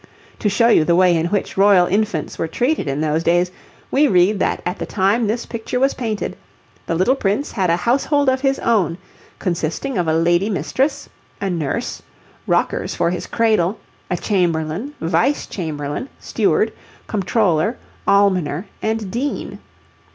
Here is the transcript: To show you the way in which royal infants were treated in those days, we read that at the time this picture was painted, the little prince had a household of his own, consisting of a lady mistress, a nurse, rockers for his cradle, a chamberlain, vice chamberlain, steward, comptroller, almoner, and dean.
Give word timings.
To 0.39 0.49
show 0.49 0.67
you 0.67 0.83
the 0.83 0.95
way 0.95 1.15
in 1.15 1.27
which 1.27 1.57
royal 1.57 1.85
infants 1.85 2.39
were 2.39 2.47
treated 2.47 2.87
in 2.87 3.01
those 3.01 3.21
days, 3.21 3.51
we 3.91 4.07
read 4.07 4.39
that 4.39 4.59
at 4.65 4.79
the 4.79 4.85
time 4.87 5.27
this 5.27 5.45
picture 5.45 5.79
was 5.79 5.93
painted, 5.93 6.35
the 6.87 6.95
little 6.95 7.13
prince 7.13 7.51
had 7.51 7.69
a 7.69 7.75
household 7.75 8.27
of 8.27 8.41
his 8.41 8.57
own, 8.57 8.97
consisting 9.37 9.99
of 9.99 10.07
a 10.07 10.17
lady 10.17 10.49
mistress, 10.49 11.07
a 11.39 11.51
nurse, 11.51 12.01
rockers 12.47 12.95
for 12.95 13.11
his 13.11 13.27
cradle, 13.27 13.77
a 14.09 14.17
chamberlain, 14.17 14.95
vice 14.99 15.45
chamberlain, 15.45 16.09
steward, 16.19 16.73
comptroller, 17.05 17.77
almoner, 18.07 18.65
and 18.81 19.11
dean. 19.11 19.59